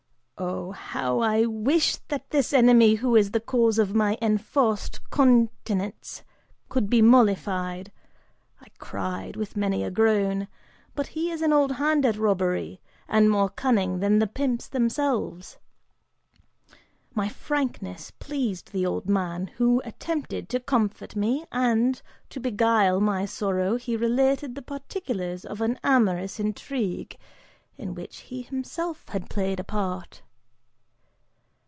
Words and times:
"Oh 0.43 0.71
how 0.71 1.19
I 1.19 1.45
wish 1.45 1.97
that 2.07 2.31
this 2.31 2.51
enemy 2.51 2.95
who 2.95 3.15
is 3.15 3.29
the 3.29 3.39
cause 3.39 3.77
of 3.77 3.93
my 3.93 4.17
enforced 4.23 5.07
continence 5.11 6.23
could 6.67 6.89
be 6.89 6.99
mollified," 6.99 7.91
(I 8.59 8.69
cried, 8.79 9.35
with 9.35 9.55
many 9.55 9.83
a 9.83 9.91
groan,) 9.91 10.47
"but 10.95 11.05
he 11.07 11.29
is 11.29 11.43
an 11.43 11.53
old 11.53 11.73
hand 11.73 12.07
at 12.07 12.17
robbery, 12.17 12.81
and 13.07 13.29
more 13.29 13.49
cunning 13.51 13.99
than 13.99 14.17
the 14.17 14.25
pimps 14.25 14.67
themselves!" 14.67 15.59
(My 17.13 17.29
frankness 17.29 18.09
pleased 18.09 18.71
the 18.71 18.83
old 18.85 19.07
man, 19.07 19.45
who 19.57 19.79
attempted 19.85 20.49
to 20.49 20.59
comfort 20.59 21.15
me 21.15 21.45
and, 21.51 22.01
to 22.31 22.39
beguile 22.39 22.99
my 22.99 23.25
sorrow, 23.25 23.75
he 23.75 23.95
related 23.95 24.55
the 24.55 24.63
particulars 24.63 25.45
of 25.45 25.61
an 25.61 25.77
amorous 25.83 26.39
intrigue 26.39 27.15
in 27.77 27.93
which 27.93 28.21
he 28.21 28.41
himself 28.41 29.07
had 29.09 29.29
played 29.29 29.59
a 29.59 29.63
part.) 29.63 30.23